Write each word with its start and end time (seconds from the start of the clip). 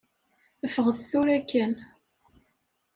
Ffɣet 0.73 0.99
tura 1.09 1.37
kan. 1.49 1.73